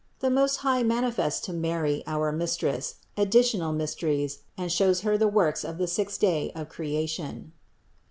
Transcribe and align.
THE 0.19 0.31
MOST 0.31 0.61
HIGH 0.65 0.81
MANIFESTS 0.81 1.41
TO 1.45 1.53
MARY, 1.53 2.01
OUR 2.07 2.31
MISTRESS, 2.31 2.95
ADDITIONAL 3.17 3.71
MYSTERIES 3.73 4.39
AND 4.57 4.71
SHOWS 4.71 5.01
HER 5.01 5.15
THE 5.15 5.27
WORKS 5.27 5.63
OF 5.63 5.77
THE 5.77 5.85
SIXTH 5.85 6.19
DAY 6.19 6.51
OF 6.55 6.69
CREATION. 6.69 7.51